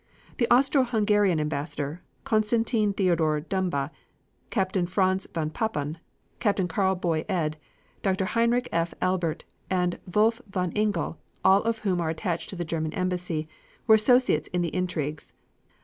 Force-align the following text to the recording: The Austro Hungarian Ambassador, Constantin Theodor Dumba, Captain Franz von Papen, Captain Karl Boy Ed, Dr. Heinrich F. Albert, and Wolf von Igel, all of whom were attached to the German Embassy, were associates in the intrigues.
The 0.37 0.51
Austro 0.51 0.81
Hungarian 0.83 1.39
Ambassador, 1.39 2.01
Constantin 2.23 2.91
Theodor 2.91 3.39
Dumba, 3.41 3.91
Captain 4.49 4.87
Franz 4.87 5.27
von 5.31 5.51
Papen, 5.51 5.99
Captain 6.39 6.67
Karl 6.67 6.95
Boy 6.95 7.23
Ed, 7.29 7.55
Dr. 8.01 8.25
Heinrich 8.25 8.67
F. 8.71 8.95
Albert, 8.99 9.45
and 9.69 9.99
Wolf 10.11 10.41
von 10.49 10.75
Igel, 10.75 11.19
all 11.45 11.61
of 11.61 11.77
whom 11.85 11.99
were 11.99 12.09
attached 12.09 12.49
to 12.49 12.55
the 12.55 12.65
German 12.65 12.93
Embassy, 12.95 13.47
were 13.85 13.93
associates 13.93 14.47
in 14.47 14.63
the 14.63 14.73
intrigues. 14.75 15.33